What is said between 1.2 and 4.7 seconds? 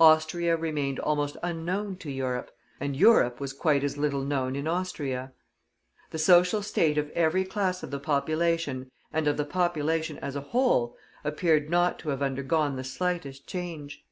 unknown to Europe, and Europe was quite as little known in